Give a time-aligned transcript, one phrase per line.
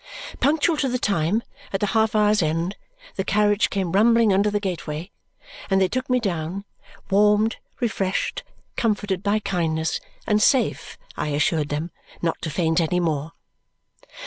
[0.39, 2.75] Punctual to the time, at the half hour's end
[3.17, 5.11] the carriage came rumbling under the gateway,
[5.69, 6.65] and they took me down,
[7.11, 8.41] warmed, refreshed,
[8.75, 13.33] comforted by kindness, and safe (I assured them) not to faint any more.